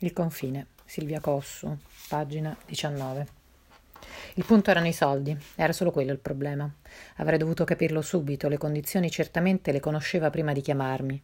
[0.00, 1.76] Il confine, Silvia Cossu,
[2.08, 3.26] pagina 19.
[4.34, 6.72] Il punto erano i soldi, era solo quello il problema.
[7.16, 11.20] Avrei dovuto capirlo subito, le condizioni certamente le conosceva prima di chiamarmi.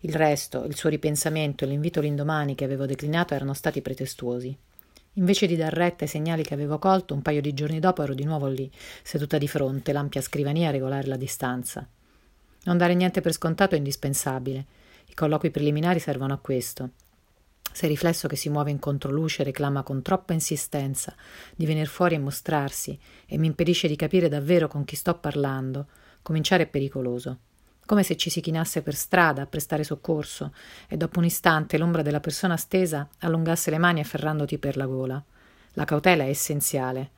[0.00, 4.58] Il resto, il suo ripensamento e l'invito l'indomani che avevo declinato erano stati pretestuosi.
[5.12, 8.14] Invece di dar retta ai segnali che avevo colto, un paio di giorni dopo ero
[8.14, 8.68] di nuovo lì,
[9.04, 11.86] seduta di fronte, l'ampia scrivania a regolare la distanza.
[12.64, 14.66] Non dare niente per scontato è indispensabile.
[15.06, 16.90] I colloqui preliminari servono a questo.
[17.72, 21.14] Se il riflesso che si muove in controluce reclama con troppa insistenza
[21.54, 25.86] di venir fuori e mostrarsi e mi impedisce di capire davvero con chi sto parlando,
[26.22, 27.38] cominciare è pericoloso.
[27.86, 30.52] Come se ci si chinasse per strada a prestare soccorso
[30.88, 35.22] e dopo un istante l'ombra della persona stesa allungasse le mani afferrandoti per la gola.
[35.74, 37.10] La cautela è essenziale,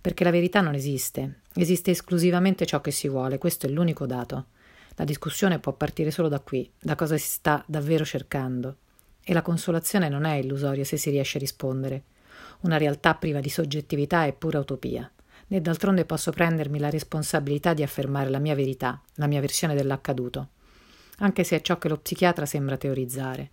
[0.00, 4.46] perché la verità non esiste, esiste esclusivamente ciò che si vuole, questo è l'unico dato.
[4.94, 8.76] La discussione può partire solo da qui, da cosa si sta davvero cercando.
[9.28, 12.04] E la consolazione non è illusoria se si riesce a rispondere.
[12.60, 15.10] Una realtà priva di soggettività è pura utopia.
[15.48, 20.50] Né d'altronde posso prendermi la responsabilità di affermare la mia verità, la mia versione dell'accaduto.
[21.18, 23.50] Anche se è ciò che lo psichiatra sembra teorizzare.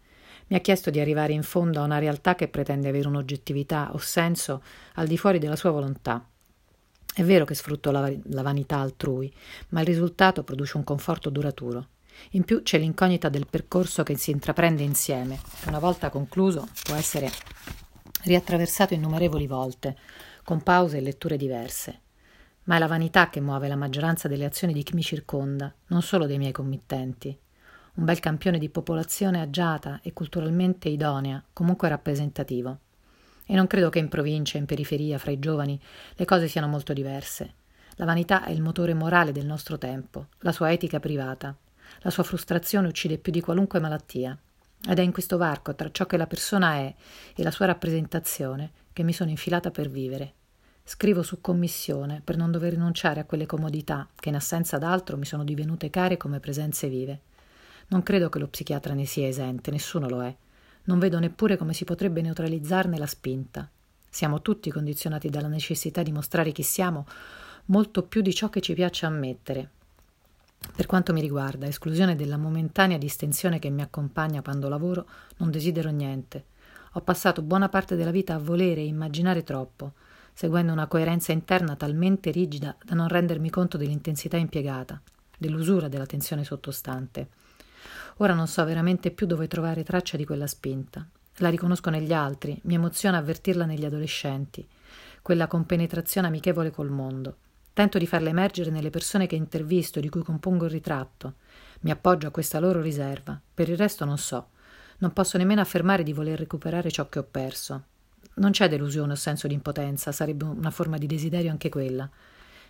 [0.49, 3.97] Mi ha chiesto di arrivare in fondo a una realtà che pretende avere un'oggettività o
[3.97, 4.61] senso
[4.93, 6.23] al di fuori della sua volontà.
[7.15, 9.33] È vero che sfrutto la, la vanità altrui,
[9.69, 11.87] ma il risultato produce un conforto duraturo.
[12.31, 15.39] In più c'è l'incognita del percorso che si intraprende insieme.
[15.67, 17.29] Una volta concluso può essere
[18.23, 19.97] riattraversato innumerevoli volte,
[20.43, 21.99] con pause e letture diverse.
[22.63, 26.01] Ma è la vanità che muove la maggioranza delle azioni di chi mi circonda, non
[26.01, 27.37] solo dei miei committenti.
[27.95, 32.79] Un bel campione di popolazione agiata e culturalmente idonea, comunque rappresentativo.
[33.45, 35.79] E non credo che in provincia, in periferia, fra i giovani,
[36.15, 37.55] le cose siano molto diverse.
[37.97, 41.55] La vanità è il motore morale del nostro tempo, la sua etica privata,
[42.01, 44.37] la sua frustrazione uccide più di qualunque malattia.
[44.85, 46.93] Ed è in questo varco tra ciò che la persona è
[47.35, 50.33] e la sua rappresentazione che mi sono infilata per vivere.
[50.83, 55.25] Scrivo su commissione per non dover rinunciare a quelle comodità che in assenza d'altro mi
[55.25, 57.21] sono divenute care come presenze vive.
[57.87, 60.35] Non credo che lo psichiatra ne sia esente, nessuno lo è.
[60.85, 63.69] Non vedo neppure come si potrebbe neutralizzarne la spinta.
[64.09, 67.07] Siamo tutti condizionati dalla necessità di mostrare chi siamo
[67.65, 69.69] molto più di ciò che ci piace ammettere,
[70.75, 75.05] per quanto mi riguarda, esclusione della momentanea distensione che mi accompagna quando lavoro,
[75.37, 76.45] non desidero niente.
[76.93, 79.93] Ho passato buona parte della vita a volere e immaginare troppo,
[80.33, 84.99] seguendo una coerenza interna talmente rigida da non rendermi conto dell'intensità impiegata,
[85.37, 87.29] dell'usura della tensione sottostante.
[88.17, 91.07] Ora non so veramente più dove trovare traccia di quella spinta.
[91.37, 94.67] La riconosco negli altri, mi emoziona avvertirla negli adolescenti,
[95.21, 97.37] quella compenetrazione amichevole col mondo.
[97.73, 101.35] Tento di farle emergere nelle persone che intervisto, di cui compongo il ritratto.
[101.81, 103.39] Mi appoggio a questa loro riserva.
[103.53, 104.49] Per il resto non so.
[104.99, 107.83] Non posso nemmeno affermare di voler recuperare ciò che ho perso.
[108.35, 112.07] Non c'è delusione o senso di impotenza, sarebbe una forma di desiderio anche quella.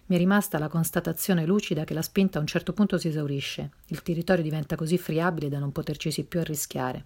[0.05, 3.71] Mi è rimasta la constatazione lucida che la spinta a un certo punto si esaurisce,
[3.87, 7.05] il territorio diventa così friabile da non potercisi più arrischiare.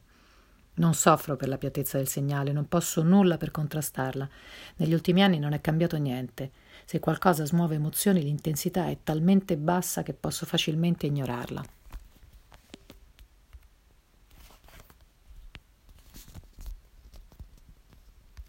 [0.75, 4.29] Non soffro per la piattezza del segnale, non posso nulla per contrastarla.
[4.77, 6.51] Negli ultimi anni non è cambiato niente.
[6.89, 11.61] Se qualcosa smuove emozioni, l'intensità è talmente bassa che posso facilmente ignorarla.